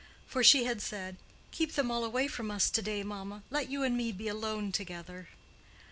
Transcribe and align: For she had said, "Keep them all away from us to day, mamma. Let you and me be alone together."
For 0.25 0.43
she 0.43 0.63
had 0.63 0.81
said, 0.81 1.17
"Keep 1.51 1.73
them 1.73 1.91
all 1.91 2.03
away 2.03 2.27
from 2.27 2.49
us 2.49 2.71
to 2.71 2.81
day, 2.81 3.03
mamma. 3.03 3.43
Let 3.51 3.69
you 3.69 3.83
and 3.83 3.95
me 3.95 4.11
be 4.11 4.27
alone 4.27 4.71
together." 4.71 5.29